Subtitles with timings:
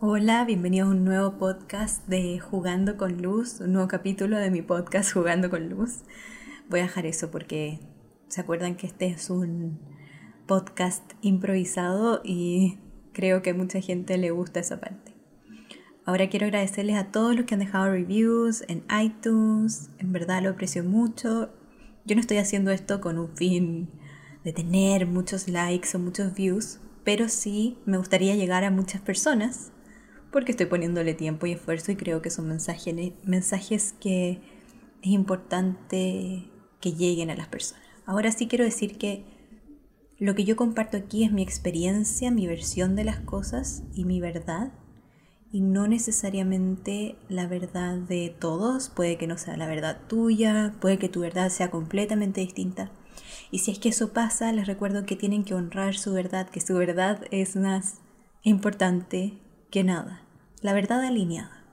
[0.00, 4.62] Hola, bienvenidos a un nuevo podcast de Jugando con Luz, un nuevo capítulo de mi
[4.62, 6.02] podcast Jugando con Luz.
[6.70, 7.80] Voy a dejar eso porque
[8.28, 9.80] se acuerdan que este es un
[10.46, 12.78] podcast improvisado y
[13.12, 15.16] creo que mucha gente le gusta esa parte.
[16.04, 20.50] Ahora quiero agradecerles a todos los que han dejado reviews en iTunes, en verdad lo
[20.50, 21.50] aprecio mucho.
[22.04, 23.90] Yo no estoy haciendo esto con un fin
[24.44, 29.72] de tener muchos likes o muchos views, pero sí me gustaría llegar a muchas personas
[30.30, 34.40] porque estoy poniéndole tiempo y esfuerzo y creo que son mensajes, mensajes que
[35.02, 36.50] es importante
[36.80, 37.84] que lleguen a las personas.
[38.06, 39.24] Ahora sí quiero decir que
[40.18, 44.20] lo que yo comparto aquí es mi experiencia, mi versión de las cosas y mi
[44.20, 44.72] verdad
[45.50, 50.98] y no necesariamente la verdad de todos, puede que no sea la verdad tuya, puede
[50.98, 52.90] que tu verdad sea completamente distinta.
[53.50, 56.60] Y si es que eso pasa, les recuerdo que tienen que honrar su verdad, que
[56.60, 57.98] su verdad es más
[58.42, 59.38] importante
[59.70, 60.22] que nada,
[60.60, 61.64] la verdad alineada.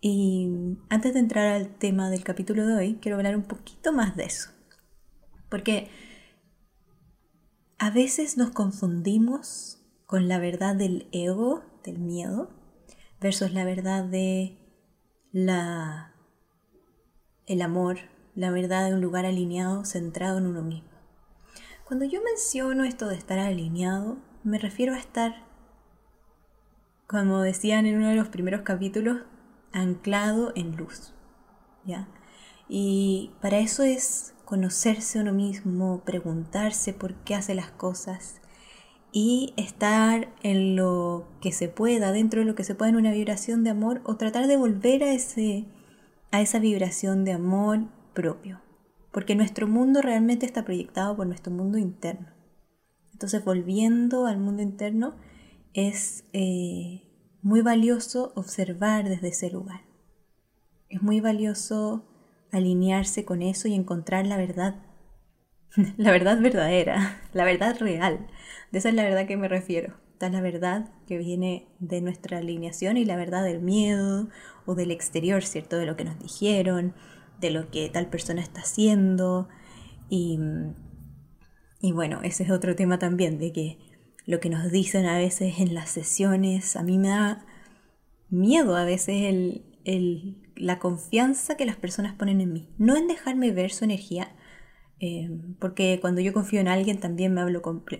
[0.00, 4.16] Y antes de entrar al tema del capítulo de hoy, quiero hablar un poquito más
[4.16, 4.50] de eso.
[5.50, 5.90] Porque
[7.78, 12.50] a veces nos confundimos con la verdad del ego, del miedo,
[13.20, 14.56] versus la verdad de
[15.32, 16.14] la
[17.46, 17.98] el amor,
[18.34, 20.88] la verdad de un lugar alineado, centrado en uno mismo.
[21.84, 25.49] Cuando yo menciono esto de estar alineado, me refiero a estar
[27.10, 29.22] como decían en uno de los primeros capítulos,
[29.72, 31.12] anclado en luz.
[31.84, 32.06] ¿ya?
[32.68, 38.40] Y para eso es conocerse uno mismo, preguntarse por qué hace las cosas
[39.10, 43.10] y estar en lo que se pueda, dentro de lo que se pueda en una
[43.10, 45.64] vibración de amor o tratar de volver a, ese,
[46.30, 48.60] a esa vibración de amor propio.
[49.10, 52.28] Porque nuestro mundo realmente está proyectado por nuestro mundo interno.
[53.12, 55.16] Entonces volviendo al mundo interno,
[55.74, 57.02] es eh,
[57.42, 59.82] muy valioso observar desde ese lugar.
[60.88, 62.04] Es muy valioso
[62.52, 64.76] alinearse con eso y encontrar la verdad,
[65.96, 68.26] la verdad verdadera, la verdad real.
[68.72, 69.94] De esa es la verdad que me refiero.
[70.12, 74.28] Está la verdad que viene de nuestra alineación y la verdad del miedo
[74.66, 75.78] o del exterior, ¿cierto?
[75.78, 76.94] De lo que nos dijeron,
[77.40, 79.48] de lo que tal persona está haciendo.
[80.10, 80.38] Y,
[81.80, 83.78] y bueno, ese es otro tema también, de que
[84.26, 86.76] lo que nos dicen a veces en las sesiones.
[86.76, 87.44] A mí me da
[88.28, 89.62] miedo a veces
[90.56, 92.68] la confianza que las personas ponen en mí.
[92.78, 94.34] No en dejarme ver su energía,
[95.00, 97.42] eh, porque cuando yo confío en alguien también me,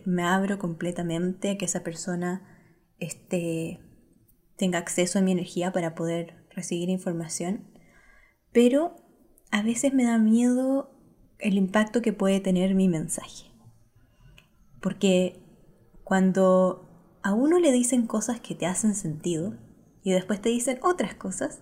[0.04, 2.42] me abro completamente a que esa persona
[2.98, 3.81] este,
[4.56, 7.66] tenga acceso a mi energía para poder recibir información.
[8.52, 8.97] Pero
[9.50, 10.91] a veces me da miedo
[11.38, 13.47] el impacto que puede tener mi mensaje.
[14.81, 15.41] Porque
[16.10, 16.88] cuando
[17.22, 19.54] a uno le dicen cosas que te hacen sentido
[20.03, 21.60] y después te dicen otras cosas,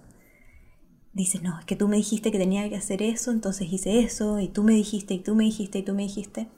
[1.12, 4.40] dices, no, es que tú me dijiste que tenía que hacer eso, entonces hice eso,
[4.40, 6.48] y tú me dijiste, y tú me dijiste, y tú me dijiste.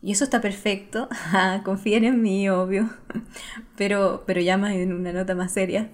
[0.00, 1.10] Y eso está perfecto,
[1.62, 2.88] confíen en mí, obvio,
[3.76, 5.92] pero, pero ya en una nota más seria.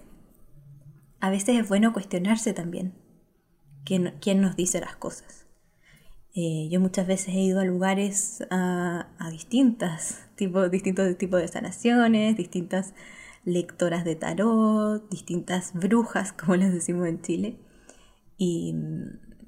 [1.18, 2.94] A veces es bueno cuestionarse también
[3.84, 5.45] quién, quién nos dice las cosas.
[6.38, 12.36] Eh, yo muchas veces he ido a lugares a, distintas, tipo, distintos tipos de sanaciones,
[12.36, 12.92] distintas
[13.46, 17.58] lectoras de tarot, distintas brujas, como les decimos en Chile.
[18.36, 18.74] Y,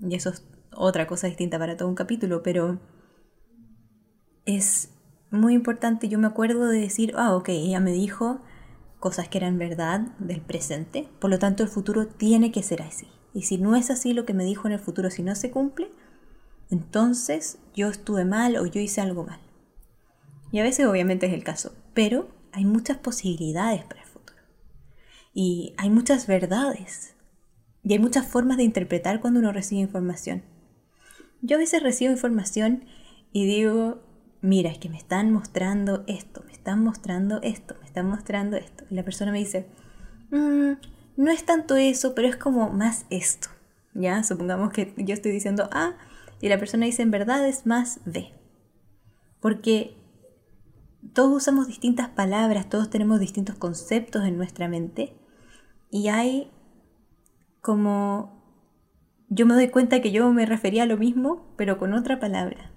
[0.00, 2.80] y eso es otra cosa distinta para todo un capítulo, pero
[4.46, 4.90] es
[5.30, 6.08] muy importante.
[6.08, 8.40] Yo me acuerdo de decir, ah, ok, ella me dijo
[8.98, 13.08] cosas que eran verdad del presente, por lo tanto el futuro tiene que ser así.
[13.34, 15.50] Y si no es así lo que me dijo en el futuro, si no se
[15.50, 15.90] cumple,
[16.70, 19.40] entonces yo estuve mal o yo hice algo mal.
[20.50, 24.38] Y a veces obviamente es el caso, pero hay muchas posibilidades para el futuro.
[25.34, 27.14] Y hay muchas verdades.
[27.84, 30.42] Y hay muchas formas de interpretar cuando uno recibe información.
[31.40, 32.84] Yo a veces recibo información
[33.32, 34.02] y digo,
[34.40, 38.84] mira, es que me están mostrando esto, me están mostrando esto, me están mostrando esto.
[38.90, 39.66] Y la persona me dice,
[40.30, 40.72] mm,
[41.16, 43.48] no es tanto eso, pero es como más esto.
[43.94, 45.96] Ya, supongamos que yo estoy diciendo A
[46.40, 48.32] y la persona dice en verdad es más B.
[49.40, 49.96] Porque
[51.12, 55.16] todos usamos distintas palabras, todos tenemos distintos conceptos en nuestra mente
[55.90, 56.50] y hay
[57.60, 58.36] como...
[59.30, 62.72] Yo me doy cuenta que yo me refería a lo mismo, pero con otra palabra.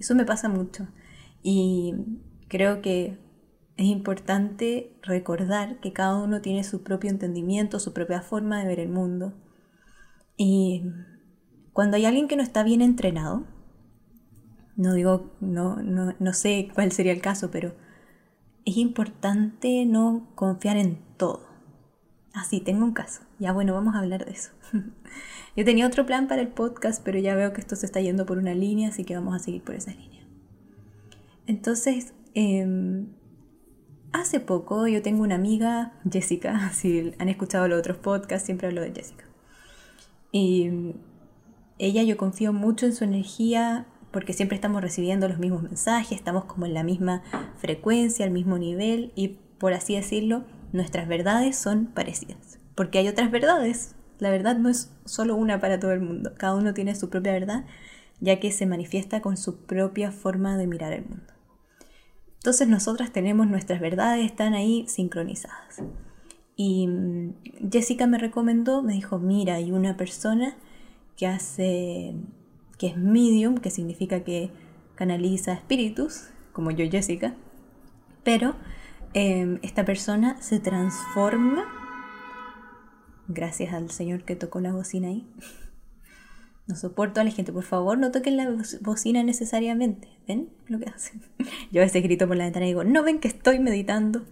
[0.00, 0.88] Eso me pasa mucho.
[1.40, 1.94] Y
[2.48, 3.16] creo que
[3.76, 8.80] es importante recordar que cada uno tiene su propio entendimiento, su propia forma de ver
[8.80, 9.34] el mundo.
[10.36, 10.82] Y
[11.74, 13.44] cuando hay alguien que no está bien entrenado,
[14.76, 17.74] no digo, no, no, no sé cuál sería el caso, pero
[18.64, 21.46] es importante no confiar en todo.
[22.32, 23.22] Así, ah, tengo un caso.
[23.40, 24.52] Ya bueno, vamos a hablar de eso.
[25.56, 28.24] Yo tenía otro plan para el podcast, pero ya veo que esto se está yendo
[28.24, 30.24] por una línea, así que vamos a seguir por esa línea.
[31.46, 33.08] Entonces, em,
[34.12, 38.80] hace poco yo tengo una amiga, Jessica, si han escuchado los otros podcasts, siempre hablo
[38.80, 39.24] de Jessica.
[40.32, 40.94] Y
[41.78, 46.44] ella yo confío mucho en su energía porque siempre estamos recibiendo los mismos mensajes, estamos
[46.44, 47.22] como en la misma
[47.56, 52.58] frecuencia, al mismo nivel y por así decirlo, nuestras verdades son parecidas.
[52.74, 53.94] Porque hay otras verdades.
[54.18, 56.32] La verdad no es solo una para todo el mundo.
[56.36, 57.64] Cada uno tiene su propia verdad,
[58.20, 61.32] ya que se manifiesta con su propia forma de mirar el mundo.
[62.36, 65.82] Entonces nosotras tenemos nuestras verdades, están ahí sincronizadas.
[66.56, 67.34] Y mm,
[67.72, 70.56] Jessica me recomendó, me dijo, mira, hay una persona
[71.16, 72.14] que hace,
[72.78, 74.50] que es medium, que significa que
[74.94, 77.34] canaliza espíritus, como yo Jessica,
[78.22, 78.56] pero
[79.12, 81.66] em, esta persona se transforma,
[83.28, 85.28] gracias al Señor que tocó la bocina ahí.
[86.66, 88.48] No soporto a la gente, por favor, no toquen la
[88.80, 90.08] bocina necesariamente.
[90.26, 91.20] ¿Ven lo que hacen?
[91.70, 94.24] Yo a veces grito por la ventana y digo, no ven que estoy meditando.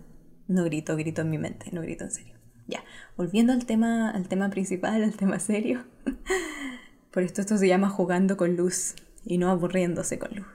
[0.49, 2.32] No grito, grito en mi mente, no grito en serio.
[2.73, 2.85] Ya,
[3.17, 5.85] volviendo al tema, al tema principal, al tema serio.
[7.11, 10.47] Por esto esto se llama jugando con luz y no aburriéndose con luz.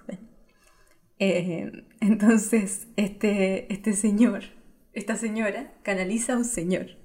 [1.19, 4.45] Eh, entonces, este, este señor,
[4.93, 6.97] esta señora, canaliza a un señor.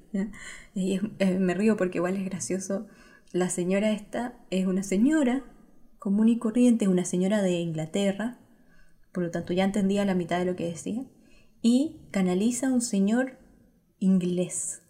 [0.74, 2.86] Y eh, me río porque igual es gracioso.
[3.32, 5.44] La señora esta es una señora
[5.98, 8.38] común y corriente, es una señora de Inglaterra,
[9.12, 11.04] por lo tanto ya entendía la mitad de lo que decía,
[11.62, 13.38] y canaliza a un señor
[14.00, 14.81] inglés,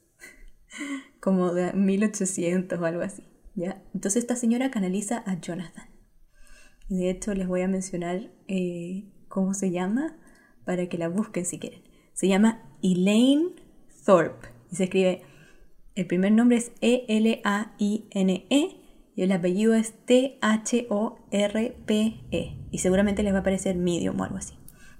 [1.20, 3.24] como de 1800 o algo así.
[3.54, 3.82] ¿ya?
[3.94, 5.88] Entonces esta señora canaliza a Jonathan.
[6.88, 10.16] Y de hecho les voy a mencionar eh, cómo se llama
[10.64, 11.82] para que la busquen si quieren.
[12.12, 13.54] Se llama Elaine
[14.04, 15.22] Thorpe y se escribe,
[15.94, 18.76] el primer nombre es E-L-A-I-N-E -E,
[19.14, 20.42] y el apellido es T-H-O-R-P-E
[22.70, 24.54] y seguramente les va a aparecer Medium o algo así.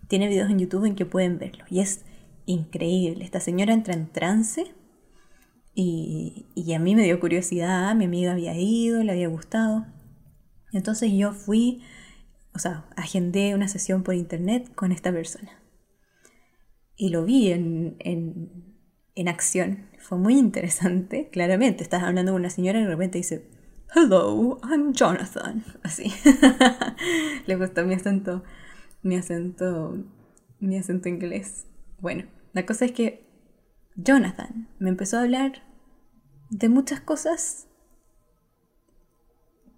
[0.06, 2.04] Tiene videos en YouTube en que pueden verlo y es
[2.44, 3.25] increíble.
[3.25, 4.75] Esta señora entra en trance
[5.74, 9.86] y, a mí me dio curiosidad, mi amiga había ido, le había gustado.
[10.72, 11.82] Entonces yo fui,
[12.54, 15.50] o sea, agendé una sesión por internet con esta persona.
[16.96, 19.86] Y lo vi en, en, acción.
[19.98, 21.82] Fue muy interesante, claramente.
[21.82, 23.48] Estás hablando con una señora y de repente dice,
[23.94, 25.64] Hello, I'm Jonathan.
[25.82, 26.12] Así.
[27.46, 28.42] Le gustó mi acento,
[29.02, 29.98] mi acento,
[30.60, 31.66] mi acento inglés.
[31.98, 33.31] Bueno, la cosa es que
[33.96, 35.62] Jonathan me empezó a hablar
[36.50, 37.66] de muchas cosas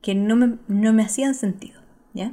[0.02, 1.80] que no me, no me hacían sentido,
[2.12, 2.32] ¿ya?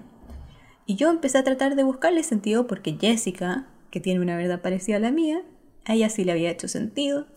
[0.86, 4.98] Y yo empecé a tratar de buscarle sentido porque Jessica, que tiene una verdad parecida
[4.98, 5.42] a la mía,
[5.86, 7.28] a ella sí le había hecho sentido.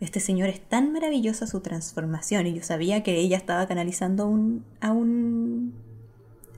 [0.00, 4.64] Este señor es tan maravillosa su transformación y yo sabía que ella estaba canalizando un,
[4.80, 5.74] a un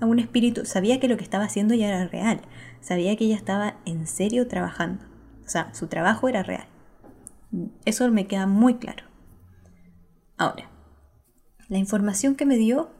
[0.00, 2.40] a un espíritu, sabía que lo que estaba haciendo ya era real,
[2.80, 5.04] sabía que ella estaba en serio trabajando,
[5.44, 6.66] o sea, su trabajo era real.
[7.84, 9.04] Eso me queda muy claro.
[10.36, 10.70] Ahora,
[11.68, 12.90] la información que me dio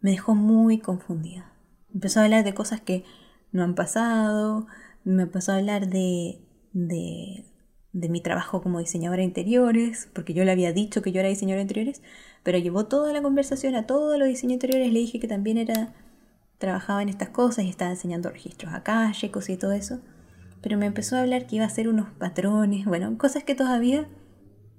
[0.00, 1.52] me dejó muy confundida.
[1.92, 3.04] Empezó a hablar de cosas que
[3.52, 4.66] no han pasado,
[5.04, 6.40] me empezó a hablar de,
[6.72, 7.44] de,
[7.92, 11.28] de mi trabajo como diseñadora de interiores, porque yo le había dicho que yo era
[11.28, 12.02] diseñadora de interiores,
[12.42, 15.94] pero llevó toda la conversación a todos los diseños interiores, le dije que también era
[16.58, 20.00] trabajaba en estas cosas y estaba enseñando registros acá, checos y todo eso
[20.62, 24.08] pero me empezó a hablar que iba a hacer unos patrones, bueno, cosas que todavía,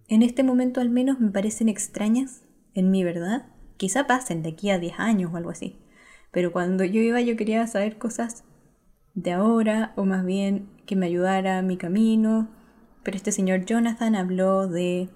[0.08, 2.44] en este momento al menos, me parecen extrañas
[2.74, 3.48] en mi verdad.
[3.78, 5.80] Quizá pasen de aquí a 10 años o algo así.
[6.32, 8.44] Pero cuando yo iba yo quería saber cosas
[9.14, 12.50] de ahora, o más bien que me ayudara a mi camino.
[13.04, 15.10] Pero este señor Jonathan habló de...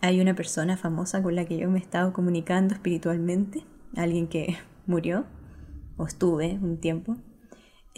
[0.00, 3.64] Hay una persona famosa con la que yo me he estado comunicando espiritualmente,
[3.96, 4.56] alguien que
[4.86, 5.26] murió,
[5.96, 7.16] o estuve un tiempo,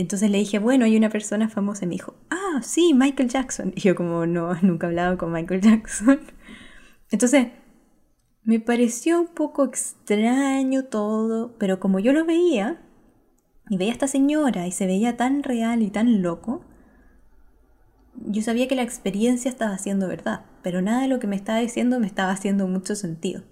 [0.01, 3.73] entonces le dije, bueno, hay una persona famosa y me dijo, ah, sí, Michael Jackson.
[3.77, 6.21] Y yo como no, nunca he hablado con Michael Jackson.
[7.11, 7.49] Entonces,
[8.43, 12.81] me pareció un poco extraño todo, pero como yo lo veía,
[13.69, 16.65] y veía a esta señora y se veía tan real y tan loco,
[18.15, 21.59] yo sabía que la experiencia estaba haciendo verdad, pero nada de lo que me estaba
[21.61, 23.43] diciendo me estaba haciendo mucho sentido.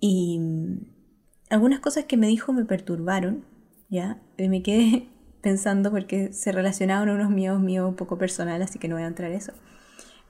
[0.00, 0.86] Y mm,
[1.50, 3.44] algunas cosas que me dijo me perturbaron,
[3.90, 4.22] ¿ya?
[4.38, 5.08] Y me quedé
[5.40, 9.08] pensando porque se relacionaban unos míos míos un poco personal, así que no voy a
[9.08, 9.52] entrar en eso.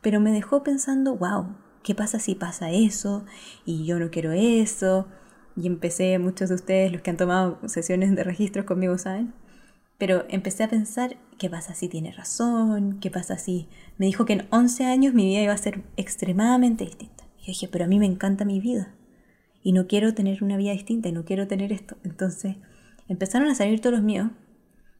[0.00, 3.24] Pero me dejó pensando, wow, ¿qué pasa si pasa eso?
[3.64, 5.08] Y yo no quiero eso.
[5.56, 9.34] Y empecé, muchos de ustedes, los que han tomado sesiones de registros conmigo, saben,
[9.98, 12.98] Pero empecé a pensar, ¿qué pasa si tiene razón?
[13.00, 16.84] ¿Qué pasa si me dijo que en 11 años mi vida iba a ser extremadamente
[16.84, 17.24] distinta?
[17.38, 18.94] Y yo dije, pero a mí me encanta mi vida.
[19.62, 21.96] Y no quiero tener una vida distinta y no quiero tener esto.
[22.04, 22.56] Entonces
[23.08, 24.30] empezaron a salir todos los míos.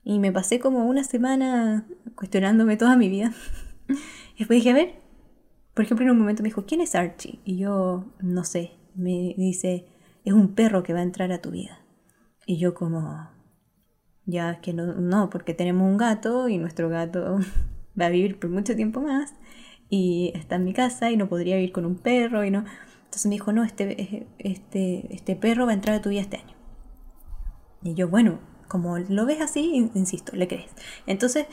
[0.03, 3.33] Y me pasé como una semana cuestionándome toda mi vida.
[3.89, 4.95] y después dije, a ver,
[5.75, 7.41] por ejemplo, en un momento me dijo, ¿quién es Archie?
[7.45, 9.87] Y yo, no sé, me dice,
[10.25, 11.81] es un perro que va a entrar a tu vida.
[12.47, 13.31] Y yo como,
[14.27, 17.39] ya es que no, no, porque tenemos un gato y nuestro gato
[18.01, 19.35] va a vivir por mucho tiempo más
[19.89, 22.65] y está en mi casa y no podría vivir con un perro y no.
[23.05, 26.37] Entonces me dijo, no, este, este, este perro va a entrar a tu vida este
[26.37, 26.55] año.
[27.83, 28.39] Y yo, bueno,
[28.71, 30.71] como lo ves así, insisto, le crees.
[31.07, 31.47] Entonces,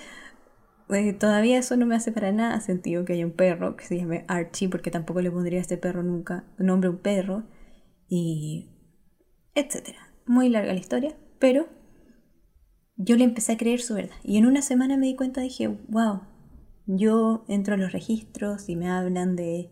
[0.90, 3.98] eh, todavía eso no me hace para nada sentido que haya un perro que se
[3.98, 7.44] llame Archie, porque tampoco le pondría a este perro nunca nombre a un perro,
[8.08, 8.70] y
[9.56, 10.14] etcétera.
[10.28, 11.68] Muy larga la historia, pero
[12.96, 14.16] yo le empecé a creer su verdad.
[14.24, 16.22] Y en una semana me di cuenta, dije, wow,
[16.86, 19.72] yo entro a los registros y me hablan de...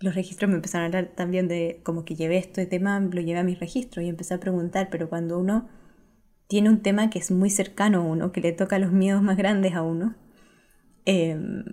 [0.00, 3.38] Los registros me empezaron a hablar también de como que llevé este tema, lo llevé
[3.38, 5.68] a mis registros y empecé a preguntar, pero cuando uno
[6.48, 9.36] tiene un tema que es muy cercano a uno, que le toca los miedos más
[9.36, 10.14] grandes a uno,
[11.04, 11.64] em,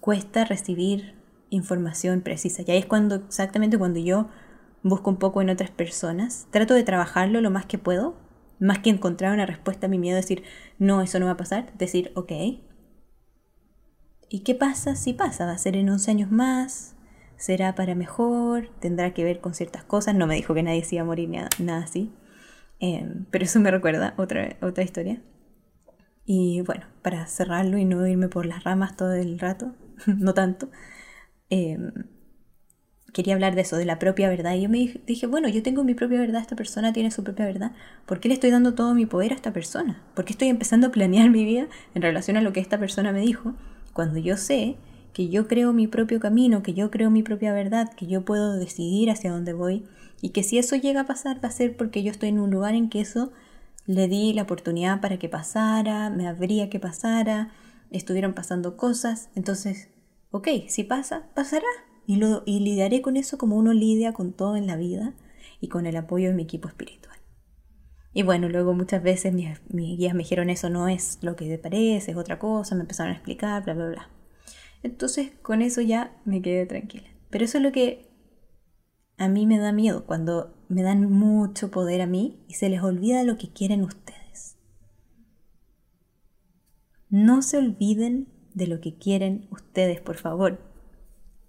[0.00, 1.14] cuesta recibir
[1.50, 2.62] información precisa.
[2.66, 4.28] Y ahí es cuando, exactamente cuando yo
[4.82, 8.16] busco un poco en otras personas, trato de trabajarlo lo más que puedo,
[8.58, 10.42] más que encontrar una respuesta a mi miedo, decir,
[10.78, 12.32] no, eso no va a pasar, decir, ok.
[14.28, 15.46] ¿Y qué pasa si pasa?
[15.46, 16.94] ¿Va a ser en 11 años más?
[17.36, 18.68] ¿Será para mejor?
[18.80, 20.14] ¿Tendrá que ver con ciertas cosas?
[20.14, 22.12] No me dijo que nadie se iba a morir, nada, nada así.
[22.80, 25.20] Em, pero eso me recuerda otra, otra historia.
[26.24, 29.74] Y bueno, para cerrarlo y no irme por las ramas todo el rato,
[30.06, 30.70] no tanto,
[31.50, 31.78] eh,
[33.12, 34.54] quería hablar de eso, de la propia verdad.
[34.54, 37.46] Y yo me dije, bueno, yo tengo mi propia verdad, esta persona tiene su propia
[37.46, 37.72] verdad.
[38.06, 40.02] ¿Por qué le estoy dando todo mi poder a esta persona?
[40.14, 43.12] ¿Por qué estoy empezando a planear mi vida en relación a lo que esta persona
[43.12, 43.54] me dijo?
[43.92, 44.76] Cuando yo sé
[45.12, 48.54] que yo creo mi propio camino, que yo creo mi propia verdad, que yo puedo
[48.54, 49.84] decidir hacia dónde voy
[50.20, 52.50] y que si eso llega a pasar va a ser porque yo estoy en un
[52.50, 53.32] lugar en que eso
[53.86, 57.50] le di la oportunidad para que pasara, me habría que pasara,
[57.90, 59.88] estuvieron pasando cosas, entonces,
[60.30, 61.66] ok, si pasa, pasará,
[62.06, 65.14] y, lo, y lidiaré con eso como uno lidia con todo en la vida
[65.60, 67.18] y con el apoyo de mi equipo espiritual.
[68.12, 71.58] Y bueno, luego muchas veces mis, guías me dijeron eso no es lo que te
[71.58, 74.10] parece, es otra cosa, me empezaron a explicar, bla, bla, bla.
[74.82, 77.08] Entonces con eso ya me quedé tranquila.
[77.30, 78.10] Pero eso es lo que
[79.16, 82.82] a mí me da miedo, cuando me dan mucho poder a mí y se les
[82.82, 84.56] olvida lo que quieren ustedes.
[87.10, 90.60] No se olviden de lo que quieren ustedes, por favor.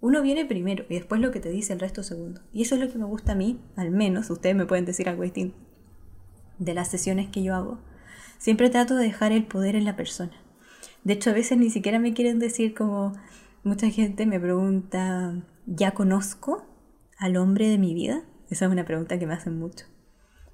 [0.00, 2.42] Uno viene primero y después lo que te dice el resto segundo.
[2.52, 5.08] Y eso es lo que me gusta a mí, al menos, ustedes me pueden decir
[5.08, 5.56] algo distinto,
[6.58, 7.78] de las sesiones que yo hago.
[8.38, 10.41] Siempre trato de dejar el poder en la persona.
[11.04, 13.12] De hecho, a veces ni siquiera me quieren decir como
[13.64, 16.64] mucha gente me pregunta, ¿ya conozco
[17.18, 18.22] al hombre de mi vida?
[18.50, 19.86] Esa es una pregunta que me hacen mucho.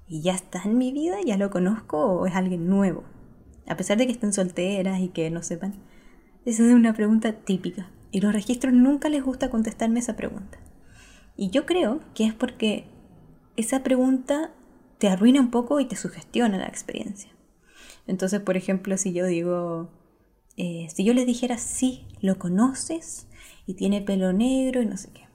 [0.07, 1.17] ¿Y ya está en mi vida?
[1.23, 3.03] ¿Ya lo conozco o es alguien nuevo?
[3.67, 5.75] A pesar de que estén solteras y que no sepan.
[6.45, 7.91] Esa es una pregunta típica.
[8.11, 10.57] Y los registros nunca les gusta contestarme esa pregunta.
[11.37, 12.87] Y yo creo que es porque
[13.55, 14.51] esa pregunta
[14.97, 17.31] te arruina un poco y te sugestiona la experiencia.
[18.07, 19.91] Entonces, por ejemplo, si yo digo,
[20.59, 23.27] eh, si yo les dijera, sí, lo conoces
[23.65, 25.25] y tiene pelo negro y no sé qué,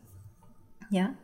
[0.90, 1.18] ¿ya?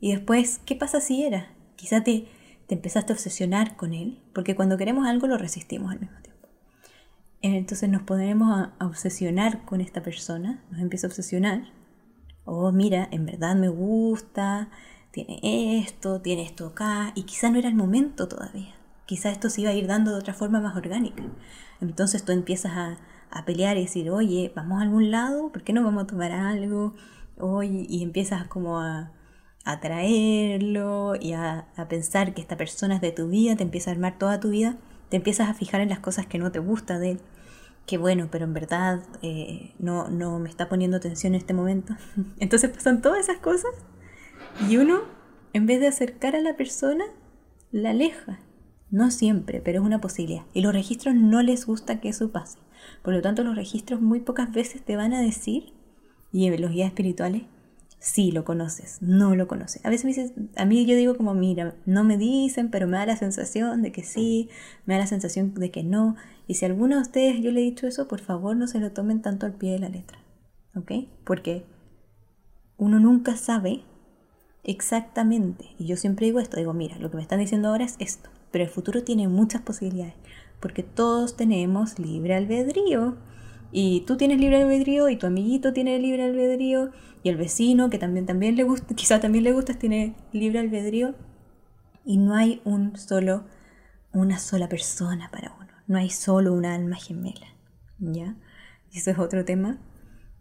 [0.00, 1.54] Y después, ¿qué pasa si era?
[1.76, 2.26] Quizá te,
[2.66, 6.48] te empezaste a obsesionar con él, porque cuando queremos algo lo resistimos al mismo tiempo.
[7.40, 11.68] Entonces nos ponemos a, obsesionar con esta persona, nos empieza a obsesionar.
[12.44, 14.70] Oh, mira, en verdad me gusta,
[15.12, 18.74] tiene esto, tiene esto acá, y quizá no era el momento todavía.
[19.06, 21.22] Quizá esto se iba a ir dando de otra forma más orgánica.
[21.80, 22.98] Entonces tú empiezas a,
[23.44, 26.94] pelear y decir, oye, vamos a algún lado, ¿por qué no vamos a tomar algo?
[27.38, 29.12] Oye, y empiezas como a,
[29.64, 33.94] atraerlo y a, a pensar que esta persona es de tu vida, te empieza a
[33.94, 34.78] armar toda tu vida
[35.08, 37.20] te empiezas a fijar en las cosas que no te gusta de él.
[37.86, 41.94] Que bueno, pero en verdad eh, no, no me está poniendo atención en este momento.
[42.38, 43.70] Entonces pasan todas esas cosas
[44.68, 45.02] y uno,
[45.52, 47.04] en vez de acercar a la persona,
[47.70, 48.40] la aleja.
[48.90, 50.44] No siempre, pero es una posibilidad.
[50.54, 52.58] Y los registros no les gusta que eso pase.
[53.02, 55.72] Por lo tanto, los registros muy pocas veces te van a decir,
[56.32, 57.42] y los guías espirituales,
[57.98, 59.84] sí lo conoces, no lo conoces.
[59.84, 62.98] A veces me dices, a mí yo digo como, mira, no me dicen, pero me
[62.98, 64.48] da la sensación de que sí,
[64.84, 66.16] me da la sensación de que no.
[66.46, 68.80] Y si a alguno de ustedes yo le he dicho eso, por favor no se
[68.80, 70.18] lo tomen tanto al pie de la letra.
[70.74, 70.92] ¿Ok?
[71.24, 71.64] Porque
[72.76, 73.82] uno nunca sabe
[74.62, 75.70] exactamente.
[75.78, 78.30] Y yo siempre digo esto, digo, mira, lo que me están diciendo ahora es esto,
[78.50, 80.14] pero el futuro tiene muchas posibilidades.
[80.60, 83.16] Porque todos tenemos libre albedrío.
[83.72, 87.98] Y tú tienes libre albedrío y tu amiguito tiene libre albedrío y el vecino que
[87.98, 91.14] también, también le gusta, quizá también le gusta, tiene libre albedrío.
[92.04, 93.44] Y no hay un solo,
[94.12, 95.72] una sola persona para uno.
[95.88, 97.46] No hay solo una alma gemela.
[97.98, 98.36] ¿Ya?
[98.92, 99.78] Y eso es otro tema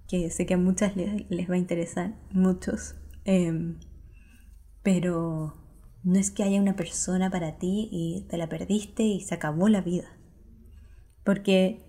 [0.08, 2.96] que sé que a muchas les, va a interesar, muchos.
[3.24, 3.80] Em,
[4.84, 5.56] pero
[6.06, 9.68] no es que haya una persona para ti y te la perdiste y se acabó
[9.70, 10.06] la vida.
[11.24, 11.84] Porque,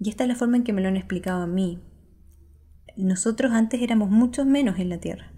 [0.00, 1.78] y esta es la forma en que me lo han explicado a mí,
[2.96, 5.32] nosotros antes éramos muchos menos en la Tierra.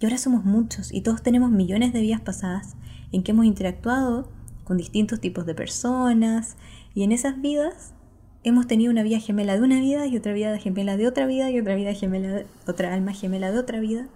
[0.00, 2.74] Y ahora somos muchos y todos tenemos millones de vidas pasadas
[3.12, 4.32] en que hemos interactuado
[4.64, 6.56] con distintos tipos de personas
[6.92, 7.94] y en esas vidas
[8.42, 11.50] hemos tenido una vida gemela de una vida y otra vida gemela de otra vida
[11.50, 14.08] y otra vida gemela de otra alma gemela de otra vida.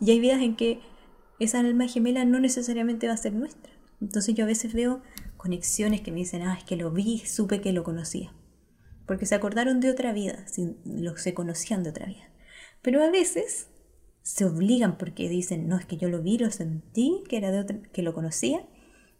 [0.00, 0.80] Y hay vidas en que
[1.38, 3.72] esa alma gemela no necesariamente va a ser nuestra.
[4.00, 5.02] Entonces yo a veces veo
[5.36, 8.32] conexiones que me dicen, ah, es que lo vi, supe que lo conocía.
[9.06, 10.44] Porque se acordaron de otra vida,
[10.84, 12.30] lo, se conocían de otra vida.
[12.82, 13.68] Pero a veces
[14.22, 17.60] se obligan porque dicen, no, es que yo lo vi, lo sentí, que, era de
[17.60, 18.66] otra, que lo conocía.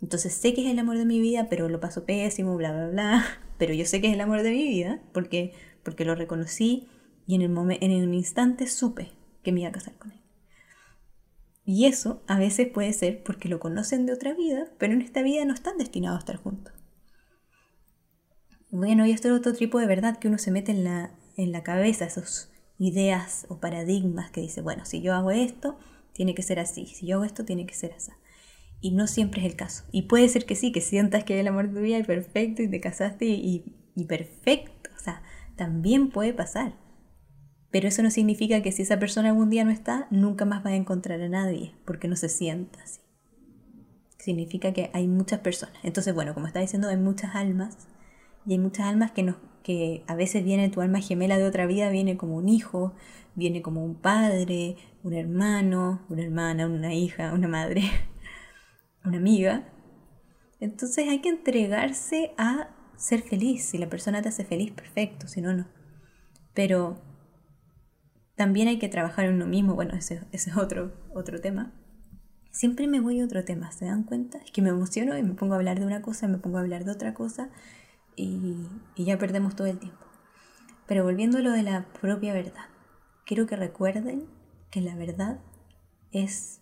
[0.03, 2.89] Entonces sé que es el amor de mi vida, pero lo paso pésimo, bla, bla,
[2.89, 3.25] bla.
[3.59, 6.87] Pero yo sé que es el amor de mi vida porque, porque lo reconocí
[7.27, 9.11] y en, el en un instante supe
[9.43, 10.18] que me iba a casar con él.
[11.71, 15.21] Y eso a veces puede ser porque lo conocen de otra vida, pero en esta
[15.21, 16.73] vida no están destinados a estar juntos.
[18.71, 21.53] Bueno, y esto es otro tipo de verdad que uno se mete en la, en
[21.53, 25.79] la cabeza, esas ideas o paradigmas que dice, bueno, si yo hago esto,
[26.15, 28.13] tiene que ser así, si yo hago esto, tiene que ser así.
[28.81, 29.85] Y no siempre es el caso.
[29.93, 32.63] Y puede ser que sí, que sientas que el amor de tu vida y perfecto
[32.63, 34.89] y te casaste y, y perfecto.
[34.97, 35.23] O sea,
[35.57, 36.73] también puede pasar.
[37.71, 40.71] Pero eso no significa que si esa persona algún día no está, nunca más va
[40.71, 43.01] a encontrar a nadie, porque no se sienta así.
[44.19, 45.77] Significa que hay muchas personas.
[45.83, 47.89] Entonces, bueno, como está diciendo, hay muchas almas,
[48.47, 51.67] y hay muchas almas que, nos, que a veces viene tu alma gemela de otra
[51.67, 52.95] vida, viene como un hijo,
[53.35, 57.83] viene como un padre, un hermano, una hermana, una hija, una madre,
[59.05, 59.69] una amiga.
[60.61, 63.65] Entonces hay que entregarse a ser feliz.
[63.65, 65.69] Si la persona te hace feliz, perfecto, si no, no.
[66.55, 67.01] Pero
[68.39, 71.75] también hay que trabajar en uno mismo, bueno, ese, es otro, otro tema.
[72.53, 74.39] Siempre me voy a otro tema, ¿se dan cuenta?
[74.39, 76.61] Es que me emociono y me pongo a hablar de una cosa, me pongo a
[76.61, 77.51] hablar de otra cosa
[78.15, 80.05] y, y ya perdemos todo el tiempo.
[80.87, 82.69] Pero volviendo a lo de la propia verdad,
[83.27, 84.27] quiero que recuerden
[84.71, 85.41] que la verdad
[86.13, 86.61] es,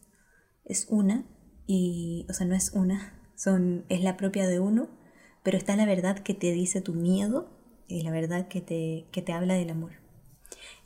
[0.64, 1.26] es una,
[1.66, 4.88] y, o sea, no es una, son, es la propia de uno,
[5.42, 7.50] pero está la verdad que te dice tu miedo
[7.86, 10.05] y la verdad que te, que te habla del amor.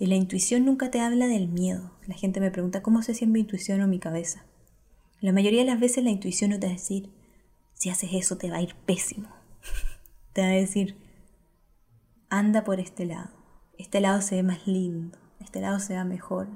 [0.00, 1.92] Y la intuición nunca te habla del miedo.
[2.06, 4.46] La gente me pregunta cómo sé si es mi intuición o mi cabeza.
[5.20, 7.12] La mayoría de las veces la intuición no te va a decir,
[7.74, 9.28] si haces eso te va a ir pésimo.
[10.32, 10.96] te va a decir,
[12.30, 13.28] anda por este lado.
[13.76, 15.18] Este lado se ve más lindo.
[15.38, 16.48] Este lado se ve mejor.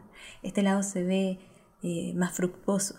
[0.43, 1.39] Este lado se ve
[1.83, 2.95] eh, más fructuoso.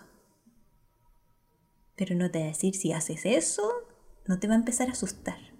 [1.96, 3.68] Pero no te va a decir, si haces eso,
[4.26, 5.55] no te va a empezar a asustar.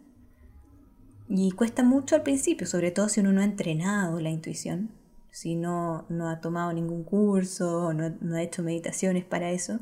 [1.28, 4.90] Y cuesta mucho al principio, sobre todo si uno no ha entrenado la intuición,
[5.30, 9.80] si no, no ha tomado ningún curso, no, no ha hecho meditaciones para eso.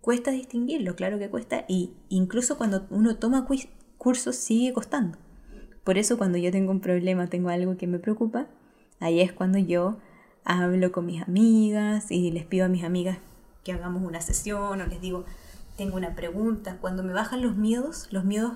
[0.00, 3.46] Cuesta distinguirlo, claro que cuesta, y incluso cuando uno toma
[3.98, 5.18] cursos sigue costando.
[5.84, 8.46] Por eso cuando yo tengo un problema, tengo algo que me preocupa,
[8.98, 9.98] ahí es cuando yo
[10.44, 13.18] hablo con mis amigas y les pido a mis amigas
[13.62, 15.24] que hagamos una sesión o les digo,
[15.76, 16.78] tengo una pregunta.
[16.80, 18.52] Cuando me bajan los miedos, los miedos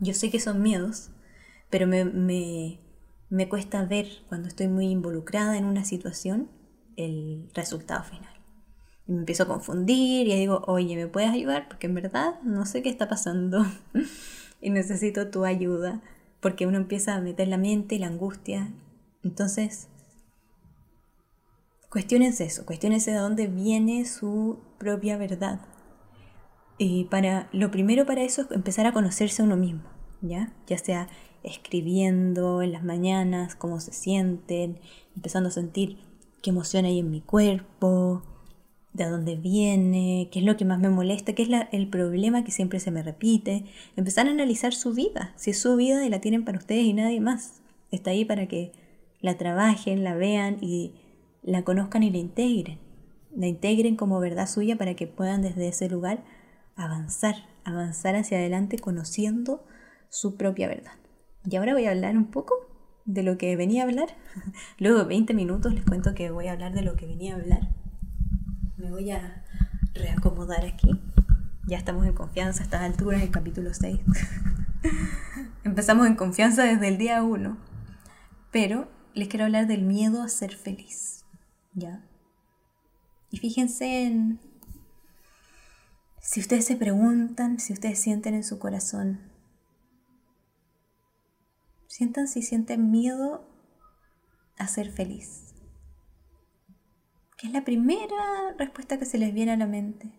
[0.00, 1.10] yo sé que son miedos,
[1.70, 6.50] pero me, me, cuesta ver cuando estoy muy involucrada en una situación
[6.96, 8.32] el resultado final.
[9.06, 11.68] Y me empiezo a confundir y digo, oye, ¿me puedes ayudar?
[11.68, 13.66] Porque en verdad no sé qué está pasando
[14.60, 16.02] y necesito tu ayuda.
[16.40, 18.72] Porque uno empieza a meter la mente y la angustia.
[19.22, 19.88] Entonces,
[21.88, 25.60] cuestionense eso, cuestionense de dónde viene su propia verdad.
[26.78, 29.84] Y para, lo primero para eso es empezar a conocerse a uno mismo,
[30.22, 30.52] ¿ya?
[30.66, 31.08] Ya sea
[31.42, 34.80] escribiendo en las mañanas, cómo se sienten,
[35.14, 35.98] empezando a sentir
[36.42, 38.22] qué emoción hay en mi cuerpo,
[38.94, 42.52] de dónde viene, qué es lo que más me molesta, qué es el problema que
[42.52, 43.64] siempre se me repite.
[43.96, 46.92] Empezar a analizar su vida, si es su vida y la tienen para ustedes y
[46.92, 47.60] nadie más.
[47.90, 48.72] Está ahí para que
[49.20, 50.92] la trabajen, la vean y
[51.42, 52.78] la conozcan y la integren.
[53.36, 56.22] La integren como verdad suya para que puedan desde ese lugar
[56.76, 57.34] avanzar,
[57.64, 59.64] avanzar hacia adelante conociendo
[60.08, 60.92] su propia verdad.
[61.44, 62.54] Y ahora voy a hablar un poco
[63.04, 64.16] de lo que venía a hablar.
[64.78, 67.38] Luego de 20 minutos les cuento que voy a hablar de lo que venía a
[67.38, 67.68] hablar.
[68.76, 69.44] Me voy a
[69.94, 71.00] reacomodar aquí.
[71.66, 74.00] Ya estamos en confianza a estas alturas, el capítulo 6.
[75.64, 77.56] Empezamos en confianza desde el día uno.
[78.50, 81.24] Pero les quiero hablar del miedo a ser feliz.
[81.74, 82.04] ¿Ya?
[83.30, 84.40] Y fíjense en...
[86.34, 89.20] Si ustedes se preguntan, si ustedes sienten en su corazón,
[91.86, 93.48] sientan si sienten miedo
[94.58, 95.54] a ser feliz.
[97.38, 100.10] ¿Qué es la primera respuesta que se les viene a la mente?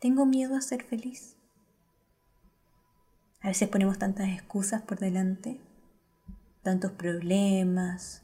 [0.00, 1.36] Tengo miedo a ser feliz.
[3.42, 5.60] A veces ponemos tantas excusas por delante,
[6.62, 8.22] tantos problemas,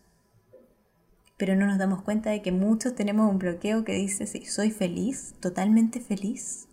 [1.37, 4.71] pero no nos damos cuenta de que muchos tenemos un bloqueo que dice, si soy
[4.71, 6.69] feliz, totalmente feliz.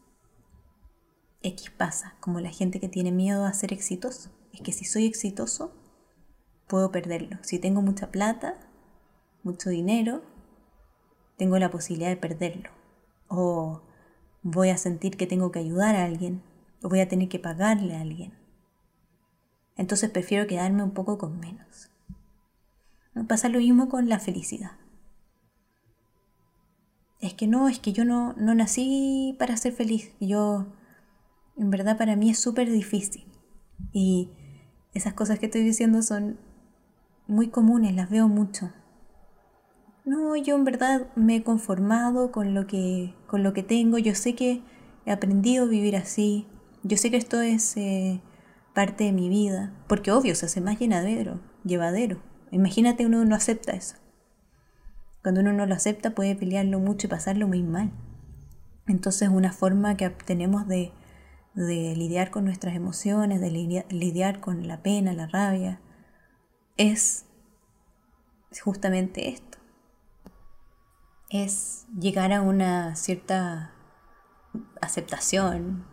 [1.42, 4.30] X pasa, como la gente que tiene miedo a ser exitoso.
[4.54, 5.74] Es que si soy exitoso,
[6.68, 7.38] puedo perderlo.
[7.42, 8.58] Si tengo mucha plata,
[9.44, 10.22] mucho dinero,
[11.38, 12.70] tengo la posibilidad de perderlo.
[13.28, 13.82] O
[14.44, 16.42] voy a sentir que tengo que ayudar a alguien,
[16.84, 18.34] o voy a tener que pagarle a alguien.
[19.78, 21.90] Entonces prefiero quedarme un poco con menos.
[23.28, 24.72] Pasa lo mismo con la felicidad.
[27.22, 30.14] Es que no, es que yo no, no nací para ser feliz.
[30.20, 30.68] Yo,
[31.60, 33.26] en verdad, para mí es súper difícil.
[33.92, 34.30] Y
[34.94, 36.40] esas cosas que estoy diciendo son
[37.28, 38.72] muy comunes, las veo mucho.
[40.06, 43.98] No, yo en verdad me he conformado con lo que, con lo que tengo.
[43.98, 44.62] Yo sé que
[45.06, 46.48] he aprendido a vivir así.
[46.84, 48.22] Yo sé que esto es eh,
[48.74, 49.74] parte de mi vida.
[49.88, 52.22] Porque obvio, se hace más llenadero, llevadero.
[52.52, 53.98] Imagínate uno no acepta eso.
[55.22, 57.92] Cuando uno no lo acepta puede pelearlo mucho y pasarlo muy mal.
[58.88, 60.94] Entonces una forma que tenemos de,
[61.54, 63.50] de lidiar con nuestras emociones, de
[63.90, 65.82] lidiar con la pena, la rabia,
[66.78, 67.26] es
[68.64, 69.58] justamente esto.
[71.30, 73.74] Es llegar a una cierta
[74.82, 75.86] aceptación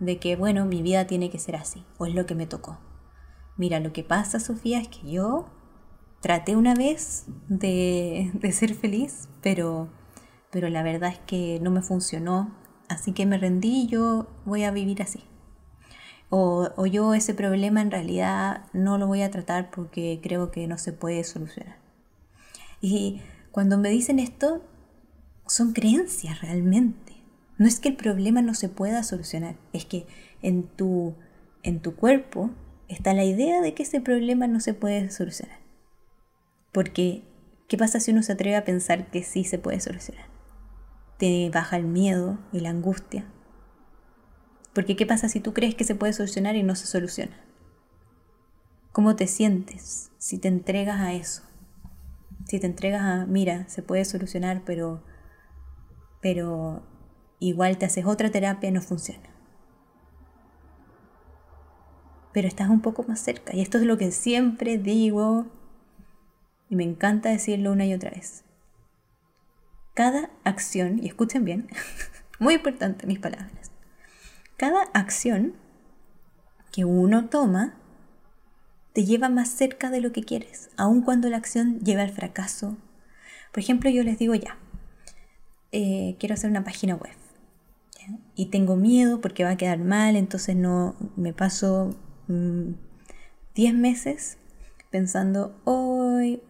[0.00, 2.78] de que, bueno, mi vida tiene que ser así, o es lo que me tocó.
[3.56, 5.46] Mira, lo que pasa, Sofía, es que yo
[6.20, 9.90] traté una vez de, ser feliz, pero,
[10.50, 12.54] pero la verdad es que no me funcionó,
[12.90, 15.20] así que me rendí y yo voy a vivir así.
[16.28, 20.76] O, yo ese problema en realidad no lo voy a tratar porque creo que no
[20.78, 21.78] se puede solucionar.
[22.80, 23.20] Y
[23.52, 24.62] cuando me dicen esto,
[25.46, 27.14] son creencias realmente.
[27.58, 30.06] No es que el problema no se pueda solucionar, es que
[30.40, 31.14] en tu,
[31.62, 32.50] en tu cuerpo
[32.88, 35.58] está la idea de que ese problema no se puede solucionar.
[36.72, 37.24] Porque,
[37.68, 40.29] ¿qué pasa si uno se atreve a pensar que sí se puede solucionar?
[41.20, 43.26] Te baja el miedo y la angustia.
[44.72, 47.36] Porque, ¿qué pasa si tú crees que se puede solucionar y no se soluciona?
[48.90, 51.42] ¿Cómo te sientes si te entregas a eso?
[52.46, 55.04] Si te entregas a, mira, se puede solucionar, pero,
[56.22, 56.82] pero
[57.38, 59.28] igual te haces otra terapia y no funciona.
[62.32, 63.54] Pero estás un poco más cerca.
[63.54, 65.46] Y esto es lo que siempre digo
[66.70, 68.44] y me encanta decirlo una y otra vez.
[70.00, 71.68] Cada acción, y escuchen bien,
[72.38, 73.70] muy importante mis palabras,
[74.56, 75.52] cada acción
[76.72, 77.74] que uno toma
[78.94, 82.78] te lleva más cerca de lo que quieres, aun cuando la acción lleva al fracaso.
[83.52, 84.56] Por ejemplo, yo les digo ya,
[85.70, 87.12] eh, quiero hacer una página web
[88.34, 91.94] y tengo miedo porque va a quedar mal, entonces no me paso
[92.26, 94.38] 10 mm, meses
[94.90, 96.40] pensando, hoy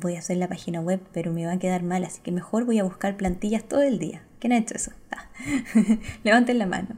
[0.00, 2.64] voy a hacer la página web, pero me va a quedar mal, así que mejor
[2.64, 4.22] voy a buscar plantillas todo el día.
[4.38, 4.92] ¿Quién ha hecho eso?
[5.10, 5.24] Ah.
[6.24, 6.96] Levanten la mano.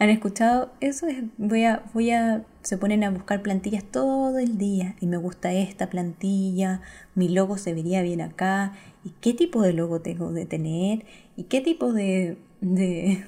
[0.00, 1.06] ¿Han escuchado eso?
[1.38, 5.52] Voy a, voy a, se ponen a buscar plantillas todo el día y me gusta
[5.52, 6.82] esta plantilla,
[7.16, 11.04] mi logo se vería bien acá, y qué tipo de logo tengo de tener,
[11.36, 13.24] y qué tipo de, de,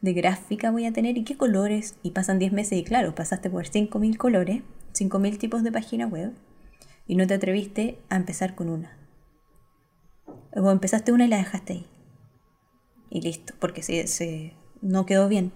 [0.00, 3.48] de gráfica voy a tener, y qué colores, y pasan 10 meses y claro, pasaste
[3.48, 4.62] por 5.000 colores,
[4.94, 6.32] 5.000 tipos de página web,
[7.06, 8.96] y no te atreviste a empezar con una.
[10.54, 11.86] O empezaste una y la dejaste ahí.
[13.10, 15.52] Y listo, porque se, se no quedó bien.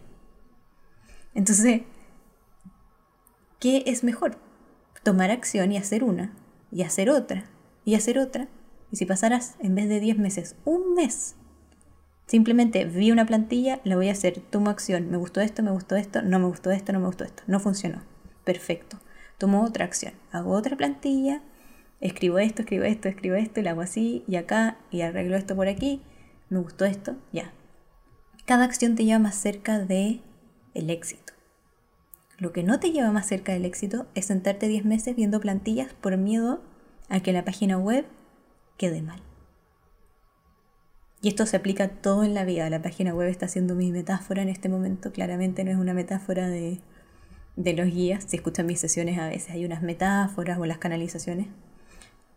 [1.35, 1.83] Entonces,
[3.59, 4.39] ¿qué es mejor?
[5.03, 6.35] Tomar acción y hacer una,
[6.71, 7.45] y hacer otra,
[7.85, 8.49] y hacer otra.
[8.91, 11.37] Y si pasaras, en vez de 10 meses, un mes,
[12.27, 15.97] simplemente vi una plantilla, la voy a hacer, tomo acción, me gustó esto, me gustó
[15.97, 18.03] esto, no me gustó esto, no me gustó esto, no funcionó.
[18.45, 18.99] Perfecto
[19.39, 21.43] tomo otra acción, hago otra plantilla,
[22.01, 25.57] escribo esto, escribo esto, escribo esto, y lo hago así y acá y arreglo esto
[25.57, 26.03] por aquí,
[26.51, 27.53] me gustó esto, ya.
[28.45, 30.21] Cada acción te lleva más cerca de
[30.75, 31.33] el éxito.
[32.39, 35.93] Lo que no te lleva más cerca del éxito es sentarte 10 meses viendo plantillas
[35.93, 36.63] por miedo
[37.09, 38.07] a que la página web
[38.77, 39.21] quede mal.
[41.21, 42.71] Y esto se aplica todo en la vida.
[42.71, 45.11] La página web está siendo mi metáfora en este momento.
[45.11, 46.81] Claramente no es una metáfora de,
[47.59, 48.25] de los guías.
[48.27, 51.49] Si escuchan mis sesiones a veces hay unas metáforas o las canalizaciones.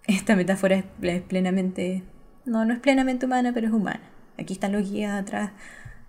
[0.08, 2.04] Esta metáfora es, plenamente,
[2.44, 4.02] no, no es plenamente humana, pero es humana.
[4.40, 5.52] Aquí están los guías atrás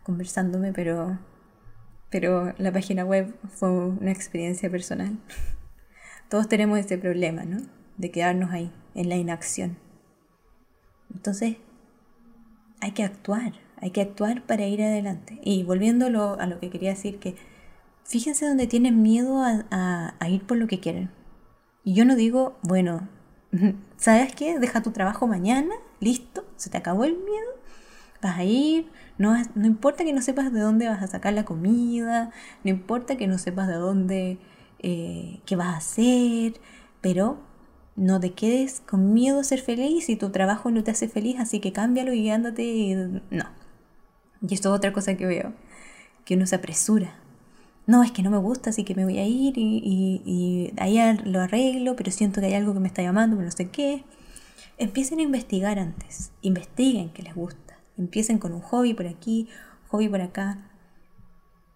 [0.03, 1.19] conversándome, pero,
[2.11, 5.19] pero la página web fue una experiencia personal.
[6.31, 7.59] Todos tenemos ese problema, ¿no?
[7.99, 9.77] De quedarnos ahí, en la inacción.
[11.15, 11.59] Entonces,
[12.81, 15.39] hay que actuar, hay que actuar para ir adelante.
[15.45, 17.37] Y volviendo a lo que quería decir, que
[18.05, 21.11] fíjense donde tienen miedo a, ir por lo que quieren.
[21.85, 23.09] Y yo no digo, bueno,
[23.97, 24.59] ¿sabes qué?
[24.59, 27.51] Deja tu trabajo mañana, listo, se te acabó el miedo,
[28.21, 31.45] vas a ir, no, no importa que no sepas de dónde vas a sacar la
[31.45, 32.31] comida,
[32.65, 34.39] no importa que no sepas de dónde,
[34.81, 36.55] eh, qué vas a hacer,
[37.01, 37.39] pero
[37.97, 41.39] no te quedes con miedo a ser feliz y tu trabajo no te hace feliz,
[41.41, 43.23] así que cámbialo y ándate.
[43.31, 43.45] No.
[44.41, 45.53] Y esto es otra cosa que veo,
[46.25, 47.22] que uno se apresura
[47.87, 51.41] no, es que no me gusta, así que me voy a ir y, ahí lo
[51.41, 54.05] arreglo, pero siento que hay algo que me está llamando, pero no sé qué.
[54.79, 59.49] Empiecen a investigar antes, investiguen qué les gusta, empiecen con un hobby por aquí,
[59.89, 60.71] hobby por acá,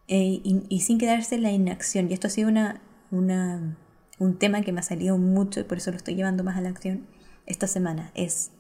[0.09, 2.09] eh, y, sin quedarse en la inacción.
[2.11, 3.77] Y esto ha sido una, una,
[4.19, 6.61] un tema que me ha salido mucho y por eso lo estoy llevando más a
[6.61, 7.07] la acción
[7.47, 8.51] esta semana, es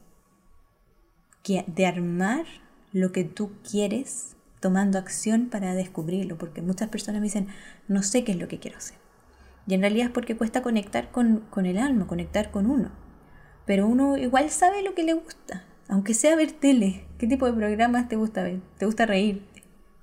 [1.42, 2.44] que de armar
[2.92, 4.35] lo que tú quieres
[4.66, 7.46] tomando acción para descubrirlo, porque muchas personas me dicen,
[7.86, 8.96] no sé qué es lo que quiero hacer.
[9.64, 12.90] Y en realidad es porque cuesta conectar con, el alma, conectar con uno.
[13.64, 17.04] Pero uno igual sabe lo que le gusta, aunque sea ver tele.
[17.16, 18.60] ¿Qué tipo de programas te gusta ver?
[18.76, 19.46] ¿Te gusta reír?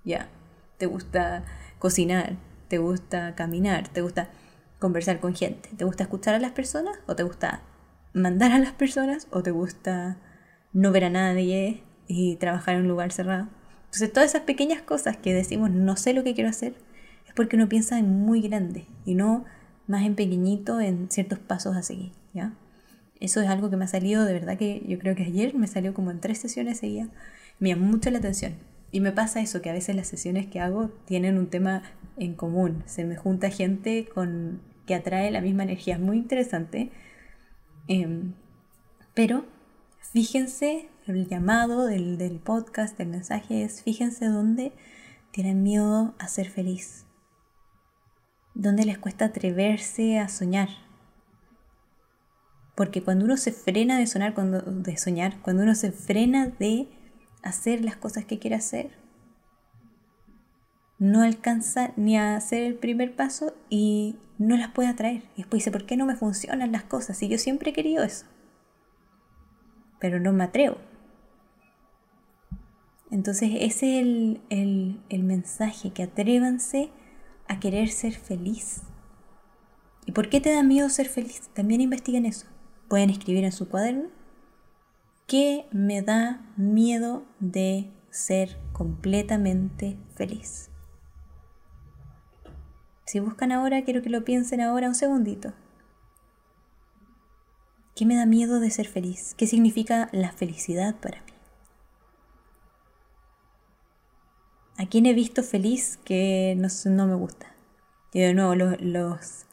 [0.06, 0.30] Ya.
[0.78, 1.44] ¿Te gusta
[1.78, 2.38] cocinar?
[2.70, 3.90] ¿Te gusta caminar?
[3.90, 4.30] ¿Te gusta
[4.80, 5.72] conversar con gente?
[5.76, 6.98] ¿Te gusta escuchar a las personas?
[7.06, 7.64] ¿O te gusta
[8.14, 9.28] mandar a las personas?
[9.30, 10.20] ¿O te gusta
[10.72, 13.50] no ver a nadie y trabajar en un lugar cerrado?
[13.94, 16.74] Entonces todas esas pequeñas cosas que decimos no sé lo que quiero hacer
[17.28, 19.46] es porque uno piensa en muy grande y no
[19.86, 22.56] más en pequeñito en ciertos pasos a seguir, ¿ya?
[23.20, 25.68] Eso es algo que me ha salido, de verdad que yo creo que ayer me
[25.68, 27.10] salió como en tres sesiones seguidas,
[27.60, 28.56] me llamó mucho la atención.
[28.92, 31.84] Y me pasa eso, que a veces las sesiones que hago tienen un tema
[32.18, 36.90] en común, se me junta gente con que atrae la misma energía, es muy interesante.
[37.88, 38.34] Em,
[39.14, 39.46] pero
[40.12, 44.74] fíjense el llamado del, del podcast, del mensaje es, fíjense dónde
[45.32, 47.06] tienen miedo a ser feliz,
[48.54, 50.70] dónde les cuesta atreverse a soñar.
[52.76, 56.88] Porque cuando uno se frena de, cuando, de soñar, cuando uno se frena de
[57.44, 58.92] hacer las cosas que quiere hacer,
[61.00, 65.24] no alcanza ni a hacer el primer paso y no las puede atraer.
[65.36, 67.18] Y después dice, ¿por qué no me funcionan las cosas?
[67.18, 68.26] Si yo siempre he querido eso.
[70.04, 70.76] Pero no me atrevo.
[73.10, 76.90] Entonces ese es el, mensaje, que atrévanse
[77.48, 78.82] a querer ser feliz.
[80.06, 81.50] ¿Y por qué te da miedo ser feliz?
[81.54, 82.48] También investiguen eso.
[82.90, 84.10] Pueden escribir en su cuaderno
[85.26, 90.70] qué me da miedo de ser completamente feliz.
[93.06, 95.54] Si buscan ahora, quiero que lo piensen ahora un segundito.
[97.96, 99.36] ¿Qué me da miedo de ser feliz?
[99.38, 101.34] ¿Qué significa la felicidad para mí?
[104.78, 107.54] ¿A quién he visto feliz que no, me gusta?
[108.12, 109.46] Y de nuevo, los, los,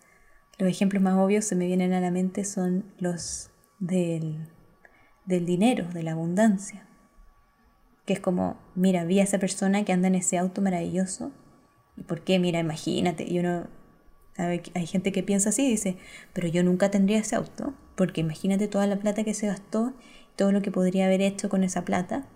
[0.59, 4.48] ejemplos más obvios se me vienen a la mente son los del,
[5.26, 6.87] del dinero, de la abundancia.
[8.07, 11.31] Que es como, mira, vi a esa persona que anda en ese auto maravilloso.
[11.98, 12.38] ¿Y por qué?
[12.38, 13.31] Mira, imagínate.
[13.31, 13.66] Y uno,
[14.46, 15.96] hay gente que piensa así dice,
[16.33, 17.74] pero yo nunca tendría ese auto.
[17.94, 19.92] Porque imagínate toda la plata que se gastó,
[20.37, 22.26] todo lo que podría haber hecho con esa plata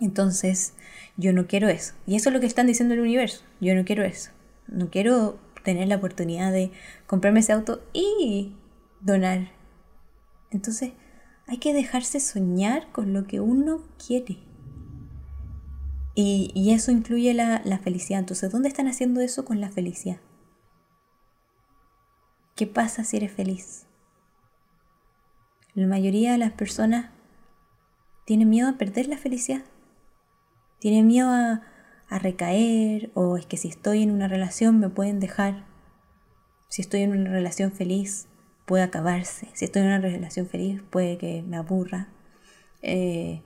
[0.00, 0.72] entonces,
[1.16, 1.94] yo no quiero eso.
[2.06, 3.44] Y eso es lo que están diciendo el universo.
[3.60, 4.30] Yo no quiero eso.
[4.66, 6.72] No quiero tener la oportunidad de
[7.06, 8.54] comprarme ese auto y
[9.00, 9.50] donar.
[10.50, 10.92] Entonces,
[11.46, 14.38] hay que dejarse soñar con lo que uno quiere.
[16.14, 18.20] Y, eso incluye la, la felicidad.
[18.20, 20.18] Entonces, ¿dónde están haciendo eso con la felicidad?
[22.60, 23.86] ¿Qué pasa si eres feliz?
[25.72, 27.08] La mayoría de las personas
[28.26, 29.62] tienen miedo a perder la felicidad.
[30.78, 31.62] Tiene miedo a,
[32.10, 35.64] recaer o es que si estoy en una relación me pueden dejar.
[36.68, 38.28] Si estoy en una relación feliz
[38.66, 39.48] puede acabarse.
[39.54, 42.08] Si estoy en una relación feliz puede que me aburra.
[42.82, 43.40] Eh,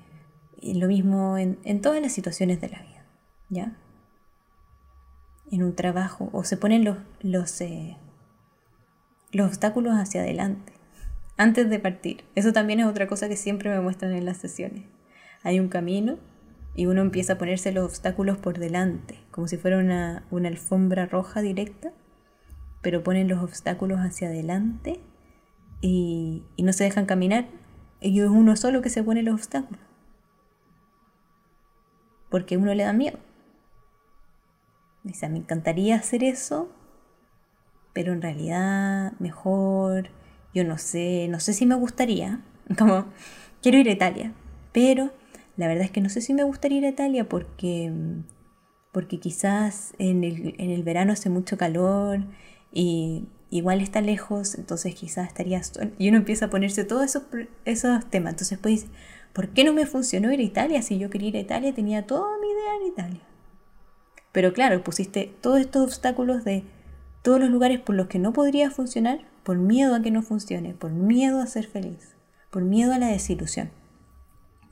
[0.61, 3.07] y lo mismo en, todas las situaciones de la vida.
[3.49, 3.77] ¿Ya?
[5.53, 7.97] En un trabajo o se ponen los, los, eh,
[9.35, 10.73] los obstáculos hacia adelante
[11.37, 12.25] antes de partir.
[12.35, 14.85] Eso también es otra cosa que siempre me muestran en las sesiones.
[15.43, 16.19] Hay un camino
[16.75, 21.41] y uno empieza a ponerse los obstáculos por delante, como si fuera una, alfombra roja
[21.41, 21.93] directa,
[22.83, 25.01] pero ponen los obstáculos hacia adelante
[25.81, 27.47] y, y no se dejan caminar.
[28.01, 29.83] Y es uno solo que se pone los obstáculos.
[32.29, 33.19] Porque a uno le da miedo.
[35.05, 36.71] Dice, me encantaría hacer eso,
[37.95, 40.11] pero en realidad mejor,
[40.53, 42.41] yo no sé, no sé si me gustaría,
[42.79, 43.07] como
[43.63, 44.33] quiero ir a Italia,
[44.73, 45.13] pero
[45.57, 47.91] la verdad es que no sé si me gustaría ir a Italia porque,
[48.93, 52.21] porque quizás en el, en el verano hace mucho calor
[52.73, 55.63] y igual está lejos, entonces quizás estaría...
[55.99, 57.23] Y uno empieza a ponerse todos esos,
[57.65, 58.87] esos temas, entonces pues,
[59.33, 61.73] ¿por qué no me funcionó ir a Italia si yo quería ir a Italia?
[61.73, 63.21] Tenía toda mi idea en Italia.
[64.33, 66.65] Pero claro, pusiste todos estos obstáculos de
[67.25, 70.75] todos los lugares por los que no podría funcionar por miedo a que no funcione,
[70.75, 72.15] por miedo a ser feliz,
[72.51, 73.71] por miedo a la desilusión.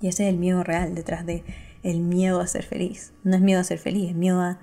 [0.03, 1.45] Y ese es el miedo real detrás de
[1.83, 3.15] el miedo a ser feliz.
[3.25, 4.59] No es miedo a ser feliz, es miedo a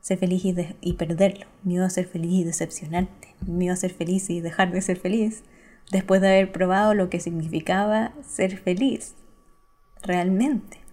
[0.00, 4.30] ser feliz y, y perderlo, miedo a ser feliz y decepcionarte, miedo a ser feliz
[4.30, 5.44] y dejar de ser feliz
[5.92, 9.14] después de haber probado lo que significaba ser feliz
[10.02, 10.83] realmente.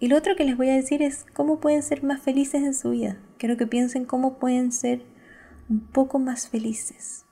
[0.00, 2.74] Y lo otro que les voy a decir es cómo pueden ser más felices en
[2.74, 3.18] su vida.
[3.36, 5.02] Quiero que piensen cómo pueden ser
[5.68, 7.26] un poco más felices.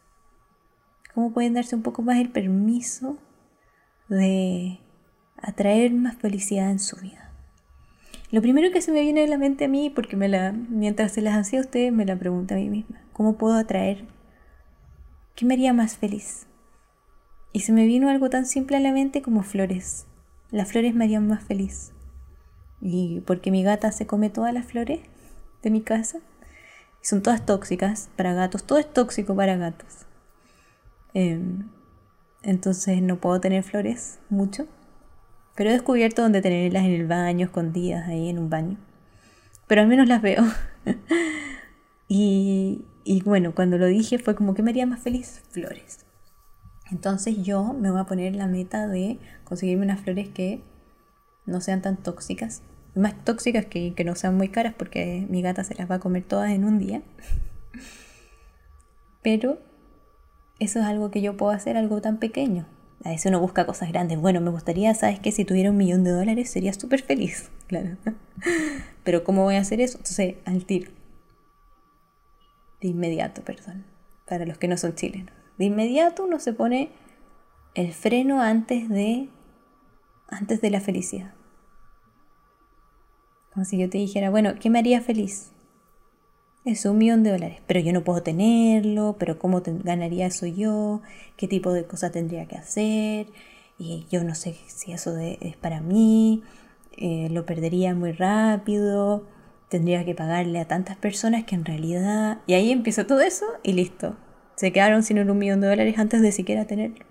[1.15, 3.17] Cómo pueden darse un poco más el permiso
[4.09, 4.81] de
[5.39, 7.33] atraer más felicidad en su vida.
[8.31, 11.13] Lo primero que se me viene a la mente a mí, porque me la, mientras
[11.13, 13.01] se las hacía a ustedes, me la pregunto a mí misma.
[13.15, 14.05] ¿Cómo puedo atraer?
[15.35, 16.47] ¿Qué me haría más feliz?
[17.55, 20.07] Y se me vino algo tan simple a la mente como flores.
[20.51, 21.93] Las flores me harían más feliz.
[22.81, 25.01] Y porque mi gata se come todas las flores
[25.63, 26.19] de mi casa.
[27.03, 28.65] Y son todas tóxicas para gatos.
[28.65, 30.07] Todo es tóxico para gatos.
[31.15, 31.69] Em,
[32.43, 34.67] entonces no puedo tener flores mucho.
[35.57, 38.79] Pero he descubierto dónde tenerlas en el baño, escondidas ahí en un baño.
[39.67, 40.45] Pero al menos las veo.
[42.09, 46.05] y, y bueno, cuando lo dije fue como que me haría más feliz flores.
[46.91, 50.63] Entonces yo me voy a poner la meta de conseguirme unas flores que
[51.45, 52.63] no sean tan tóxicas.
[52.95, 56.01] Más tóxicas que, que no sean muy caras porque mi gata se las va a
[56.01, 57.03] comer todas en un día.
[59.23, 59.59] Pero
[60.59, 62.67] eso es algo que yo puedo hacer, algo tan pequeño.
[63.05, 64.19] A veces uno busca cosas grandes.
[64.19, 65.31] Bueno, me gustaría, ¿sabes qué?
[65.31, 67.51] Si tuviera un millón de dólares sería súper feliz.
[67.69, 67.99] Claro.
[69.05, 69.99] Pero ¿cómo voy a hacer eso?
[69.99, 70.91] Entonces, al tiro.
[72.81, 73.85] De inmediato, perdón.
[74.27, 75.35] Para los que no son chilenos.
[75.59, 76.89] De inmediato uno se pone
[77.75, 79.29] el freno antes de
[80.31, 81.35] antes de la felicidad.
[83.59, 85.51] Como si yo te dijera, bueno, ¿qué me haría feliz?
[86.65, 91.03] Es un millón de dólares, pero yo no puedo tenerlo, pero ¿cómo ganaría eso yo?
[91.37, 93.27] ¿Qué tipo de cosas tendría que hacer?
[93.77, 96.45] Y yo no sé si eso es para mí,
[96.97, 99.27] eh, lo perdería muy rápido,
[99.69, 102.39] tendría que pagarle a tantas personas que en realidad...
[102.47, 104.17] Y ahí empieza todo eso y listo.
[104.55, 107.05] Se quedaron sin un millón de dólares antes de siquiera tenerlo.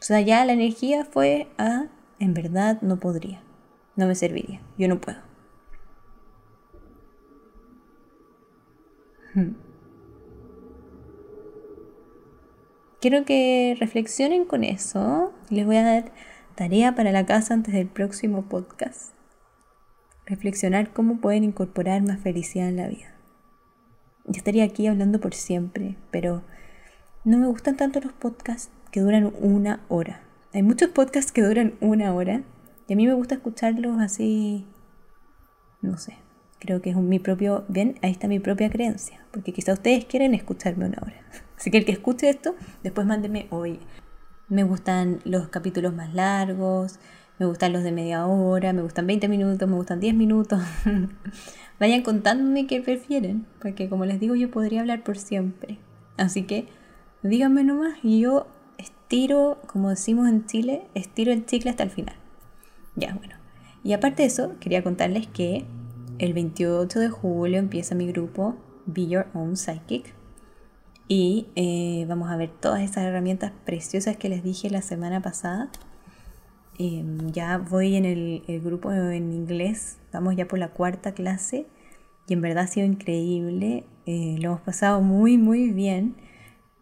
[0.00, 1.84] O sea, ya la energía fue a,
[2.18, 3.45] en verdad no podría,
[3.96, 5.18] no me serviría, yo no puedo.
[9.34, 9.54] Hmm.
[13.00, 15.32] Quiero que reflexionen con eso.
[15.50, 16.12] Les voy a dar
[16.54, 19.12] tarea para la casa antes del próximo podcast.
[20.24, 23.14] Reflexionar cómo pueden incorporar más felicidad en la vida.
[24.24, 26.42] Yo estaría aquí hablando por siempre, pero
[27.24, 30.22] no me gustan tanto los podcasts que duran una hora.
[30.52, 32.42] Hay muchos podcasts que duran una hora
[32.88, 34.66] y a mí me gusta escucharlos así,
[35.82, 36.14] no sé,
[36.58, 40.34] creo que es mi propio, bien, ahí está mi propia creencia, porque quizá ustedes quieren
[40.34, 41.20] escucharme una hora.
[41.56, 43.80] Así que el que escuche esto, después mándeme, hoy.
[44.48, 46.98] me gustan los capítulos más largos,
[47.38, 50.60] me gustan los de media hora, me gustan 20 minutos, me gustan 10 minutos.
[51.80, 55.78] Vayan contándome qué prefieren, porque como les digo, yo podría hablar por siempre.
[56.16, 56.68] Así que
[57.22, 58.46] díganme nomás y yo
[58.78, 62.16] estiro, como decimos en Chile, estiro el chicle hasta el final.
[62.96, 63.36] Ya, bueno.
[63.84, 65.64] Y aparte de eso, quería contarles que
[66.18, 68.56] el 28 de julio empieza mi grupo
[68.86, 70.14] Be Your Own Psychic.
[71.08, 75.70] Y eh, vamos a ver todas esas herramientas preciosas que les dije la semana pasada.
[76.78, 81.66] Em, ya voy en el, grupo en inglés, vamos ya por la cuarta clase
[82.28, 83.84] y en verdad ha sido increíble.
[84.06, 86.16] Eh, lo hemos pasado muy, muy bien.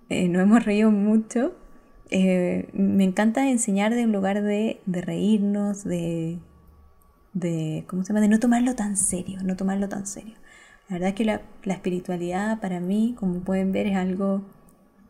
[0.09, 1.55] Eh, nos hemos reído mucho
[2.16, 6.38] eh, me encanta enseñar de un lugar de, reírnos, de,
[7.88, 8.20] ¿cómo se llama?
[8.20, 10.36] De no tomarlo tan serio, no tomarlo tan serio.
[10.88, 14.42] La verdad es que la, espiritualidad para mí, como pueden ver, es algo,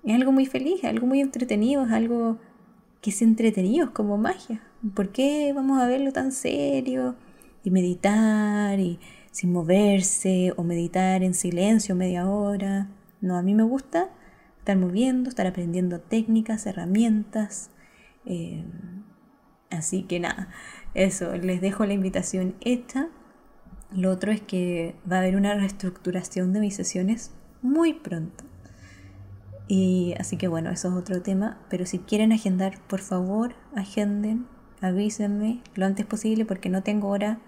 [0.03, 2.39] es algo muy feliz, es algo muy entretenido, es algo
[3.03, 4.63] que es entretenido, es como magia.
[4.95, 7.17] ¿Por qué vamos a verlo tan serio?
[7.65, 8.99] Y meditar y
[9.31, 12.89] sin moverse o meditar en silencio media hora.
[13.21, 14.09] No, a mí me gusta
[14.65, 17.69] estar moviendo, estar aprendiendo técnicas, herramientas.
[18.25, 18.65] Eh,
[19.69, 20.49] así que nada,
[20.95, 23.09] eso, les dejo la invitación hecha.
[23.93, 28.45] Lo otro es que va a haber una reestructuración de mis sesiones muy pronto.
[29.69, 31.59] Y así que bueno, eso es otro tema.
[31.69, 34.47] Pero si quieren agendar, por favor, agenden,
[34.81, 37.39] avísenme lo antes posible porque no tengo hora.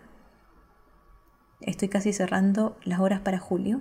[1.62, 3.81] Estoy casi cerrando las horas para julio.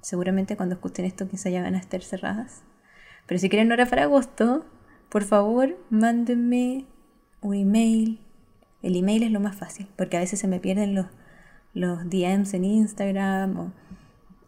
[0.00, 2.62] Seguramente cuando escuchen esto quizá ya van a estar cerradas.
[3.26, 4.64] Pero si quieren hora para agosto,
[5.08, 6.86] por favor, mándenme
[7.40, 8.20] un email.
[8.82, 11.06] El email es lo más fácil, porque a veces se me pierden los,
[11.74, 13.72] los DMs en Instagram o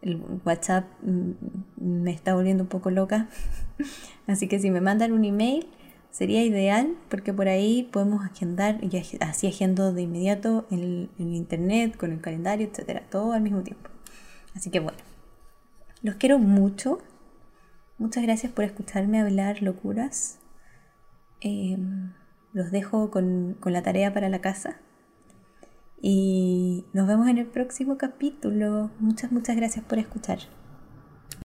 [0.01, 1.31] el WhatsApp mm,
[1.77, 3.29] me está volviendo un poco loca.
[4.27, 5.67] Así que si me mandan un email
[6.13, 12.11] sería ideal porque por ahí podemos agendar y así agendo de inmediato en, internet, con
[12.11, 13.89] el calendario, etcétera, todo al mismo tiempo.
[14.55, 14.99] Así que bueno,
[16.03, 16.99] los quiero mucho.
[17.97, 20.39] Muchas gracias por escucharme hablar locuras.
[21.41, 22.13] Em,
[22.51, 24.77] los dejo con, con la tarea para la casa.
[26.01, 28.91] Y nos vemos en el próximo capítulo.
[28.99, 30.39] Muchas, muchas gracias por escuchar.